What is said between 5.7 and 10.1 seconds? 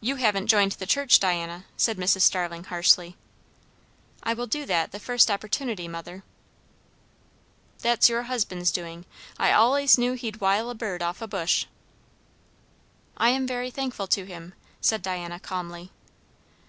mother." "That's your husband's doing. I allays